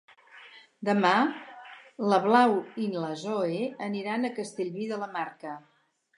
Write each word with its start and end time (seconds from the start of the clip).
Demà 0.87 1.11
na 2.13 2.19
Blau 2.23 2.55
i 2.85 2.89
na 2.95 3.13
Zoè 3.27 3.61
aniran 3.91 4.27
a 4.27 4.35
Castellví 4.41 4.89
de 4.95 5.01
la 5.05 5.13
Marca. 5.21 5.55